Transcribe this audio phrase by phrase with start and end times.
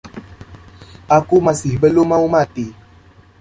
[1.17, 2.67] Aku masih belum mau mati.